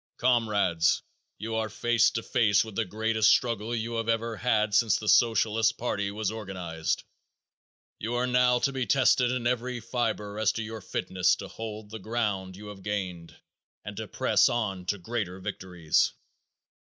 Comrades, 0.17 1.03
you 1.37 1.53
are 1.53 1.69
face 1.69 2.09
to 2.09 2.23
face 2.23 2.65
with 2.65 2.73
the 2.75 2.85
greatest 2.85 3.29
struggle 3.29 3.75
you 3.75 3.93
have 3.97 4.09
ever 4.09 4.35
had 4.37 4.73
since 4.73 4.97
the 4.97 5.07
Socialist 5.07 5.77
party 5.77 6.09
was 6.09 6.31
organized. 6.31 7.03
You 7.99 8.15
are 8.15 8.25
now 8.25 8.57
to 8.57 8.71
be 8.71 8.87
tested 8.87 9.29
in 9.29 9.45
every 9.45 9.79
fiber 9.79 10.39
as 10.39 10.53
to 10.53 10.63
your 10.63 10.81
fitness 10.81 11.35
to 11.35 11.47
hold 11.47 11.91
the 11.91 11.99
ground 11.99 12.55
you 12.55 12.65
have 12.69 12.81
gained 12.81 13.35
and 13.85 13.95
to 13.97 14.07
press 14.07 14.49
on 14.49 14.87
to 14.87 14.97
greater 14.97 15.39
victories. 15.39 16.11